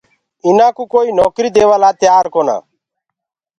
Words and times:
اُنآ 0.45 0.67
ڪو 0.77 0.83
ڪوئيٚ 0.93 1.15
نوڪريٚ 1.19 1.53
ديوآ 1.55 1.77
لآ 1.81 1.89
ڪونآ۔ 2.33 2.57